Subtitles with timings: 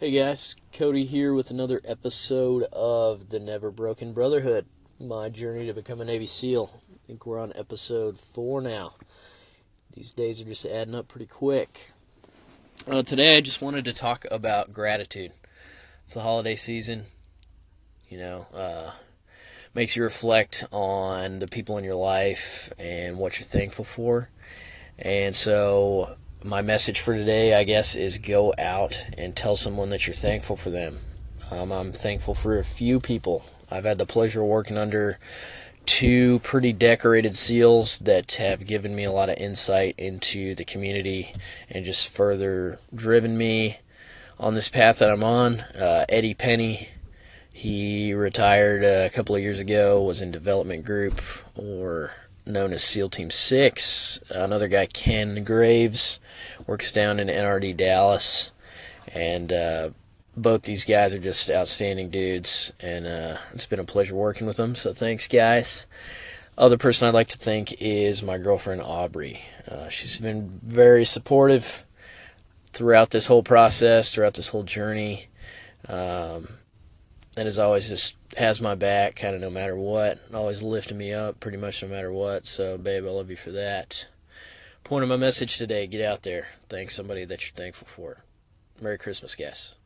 [0.00, 4.64] Hey guys, Cody here with another episode of the Never Broken Brotherhood.
[4.98, 6.70] My journey to become a Navy SEAL.
[6.90, 8.94] I think we're on episode four now.
[9.94, 11.90] These days are just adding up pretty quick.
[12.90, 15.32] Uh, today I just wanted to talk about gratitude.
[16.02, 17.02] It's the holiday season.
[18.08, 18.92] You know, uh,
[19.74, 24.30] makes you reflect on the people in your life and what you're thankful for.
[24.98, 30.06] And so my message for today, I guess, is go out and tell someone that
[30.06, 30.98] you're thankful for them.
[31.50, 33.44] Um, I'm thankful for a few people.
[33.70, 35.18] I've had the pleasure of working under
[35.84, 41.34] two pretty decorated SEALs that have given me a lot of insight into the community
[41.68, 43.78] and just further driven me
[44.38, 45.60] on this path that I'm on.
[45.60, 46.88] Uh, Eddie Penny,
[47.52, 51.20] he retired a couple of years ago, was in development group
[51.54, 52.12] or
[52.46, 54.20] known as SEAL Team 6.
[54.30, 56.20] Another guy, Ken Graves,
[56.66, 58.52] works down in NRD Dallas.
[59.14, 59.90] And uh,
[60.36, 62.72] both these guys are just outstanding dudes.
[62.80, 64.74] And uh, it's been a pleasure working with them.
[64.74, 65.86] So thanks, guys.
[66.58, 69.40] Other person I'd like to thank is my girlfriend, Aubrey.
[69.70, 71.86] Uh, she's been very supportive
[72.72, 75.28] throughout this whole process, throughout this whole journey.
[75.88, 76.48] Um,
[77.36, 80.18] and as always, just has my back, kind of no matter what.
[80.34, 82.46] Always lifting me up, pretty much no matter what.
[82.46, 84.06] So, babe, I love you for that.
[84.84, 88.24] Point of my message today: get out there, thank somebody that you're thankful for.
[88.80, 89.76] Merry Christmas, guys.